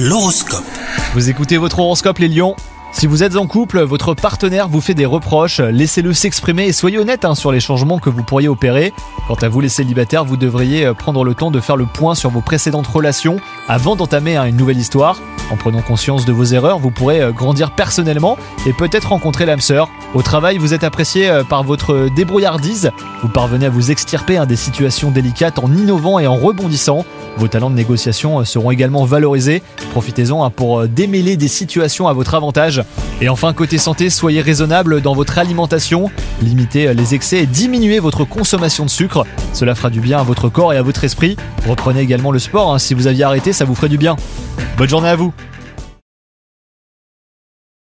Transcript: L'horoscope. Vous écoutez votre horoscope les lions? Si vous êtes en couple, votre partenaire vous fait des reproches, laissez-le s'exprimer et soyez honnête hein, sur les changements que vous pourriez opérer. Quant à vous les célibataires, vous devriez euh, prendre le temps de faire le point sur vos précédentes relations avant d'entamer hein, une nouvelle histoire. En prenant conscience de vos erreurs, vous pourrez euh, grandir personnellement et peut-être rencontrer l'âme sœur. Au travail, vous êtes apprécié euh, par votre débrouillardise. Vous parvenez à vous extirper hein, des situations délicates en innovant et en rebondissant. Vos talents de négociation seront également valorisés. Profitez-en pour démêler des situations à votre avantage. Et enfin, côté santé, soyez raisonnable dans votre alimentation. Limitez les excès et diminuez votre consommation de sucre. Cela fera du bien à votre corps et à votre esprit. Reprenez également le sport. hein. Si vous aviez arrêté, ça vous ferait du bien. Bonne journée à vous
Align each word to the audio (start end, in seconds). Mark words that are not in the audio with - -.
L'horoscope. 0.00 0.62
Vous 1.14 1.28
écoutez 1.28 1.56
votre 1.56 1.80
horoscope 1.80 2.18
les 2.18 2.28
lions? 2.28 2.54
Si 2.92 3.08
vous 3.08 3.24
êtes 3.24 3.34
en 3.34 3.48
couple, 3.48 3.80
votre 3.80 4.14
partenaire 4.14 4.68
vous 4.68 4.80
fait 4.80 4.94
des 4.94 5.04
reproches, 5.04 5.58
laissez-le 5.58 6.12
s'exprimer 6.12 6.66
et 6.66 6.72
soyez 6.72 6.98
honnête 6.98 7.24
hein, 7.24 7.34
sur 7.34 7.50
les 7.50 7.58
changements 7.58 7.98
que 7.98 8.08
vous 8.08 8.22
pourriez 8.22 8.46
opérer. 8.46 8.92
Quant 9.26 9.34
à 9.34 9.48
vous 9.48 9.60
les 9.60 9.68
célibataires, 9.68 10.24
vous 10.24 10.36
devriez 10.36 10.86
euh, 10.86 10.94
prendre 10.94 11.24
le 11.24 11.34
temps 11.34 11.50
de 11.50 11.58
faire 11.58 11.76
le 11.76 11.86
point 11.86 12.14
sur 12.14 12.30
vos 12.30 12.40
précédentes 12.40 12.86
relations 12.86 13.38
avant 13.66 13.96
d'entamer 13.96 14.36
hein, 14.36 14.44
une 14.44 14.56
nouvelle 14.56 14.78
histoire. 14.78 15.20
En 15.50 15.56
prenant 15.56 15.82
conscience 15.82 16.24
de 16.24 16.32
vos 16.32 16.44
erreurs, 16.44 16.78
vous 16.78 16.92
pourrez 16.92 17.20
euh, 17.20 17.32
grandir 17.32 17.72
personnellement 17.72 18.38
et 18.66 18.72
peut-être 18.72 19.08
rencontrer 19.08 19.46
l'âme 19.46 19.60
sœur. 19.60 19.88
Au 20.14 20.22
travail, 20.22 20.58
vous 20.58 20.74
êtes 20.74 20.84
apprécié 20.84 21.28
euh, 21.28 21.42
par 21.42 21.64
votre 21.64 22.08
débrouillardise. 22.14 22.92
Vous 23.22 23.28
parvenez 23.28 23.66
à 23.66 23.70
vous 23.70 23.90
extirper 23.90 24.38
hein, 24.38 24.46
des 24.46 24.56
situations 24.56 25.10
délicates 25.10 25.58
en 25.58 25.72
innovant 25.74 26.20
et 26.20 26.28
en 26.28 26.36
rebondissant. 26.36 27.04
Vos 27.38 27.48
talents 27.48 27.70
de 27.70 27.76
négociation 27.76 28.44
seront 28.44 28.70
également 28.72 29.04
valorisés. 29.04 29.62
Profitez-en 29.92 30.50
pour 30.50 30.86
démêler 30.88 31.36
des 31.36 31.48
situations 31.48 32.08
à 32.08 32.12
votre 32.12 32.34
avantage. 32.34 32.82
Et 33.20 33.28
enfin, 33.28 33.52
côté 33.52 33.78
santé, 33.78 34.10
soyez 34.10 34.40
raisonnable 34.40 35.00
dans 35.00 35.14
votre 35.14 35.38
alimentation. 35.38 36.10
Limitez 36.42 36.92
les 36.94 37.14
excès 37.14 37.38
et 37.38 37.46
diminuez 37.46 38.00
votre 38.00 38.24
consommation 38.24 38.84
de 38.84 38.90
sucre. 38.90 39.24
Cela 39.52 39.74
fera 39.74 39.90
du 39.90 40.00
bien 40.00 40.18
à 40.18 40.22
votre 40.24 40.48
corps 40.48 40.72
et 40.72 40.76
à 40.76 40.82
votre 40.82 41.04
esprit. 41.04 41.36
Reprenez 41.68 42.00
également 42.00 42.32
le 42.32 42.38
sport. 42.40 42.74
hein. 42.74 42.78
Si 42.78 42.92
vous 42.94 43.06
aviez 43.06 43.24
arrêté, 43.24 43.52
ça 43.52 43.64
vous 43.64 43.74
ferait 43.74 43.88
du 43.88 43.98
bien. 43.98 44.16
Bonne 44.76 44.88
journée 44.88 45.08
à 45.08 45.16
vous 45.16 45.32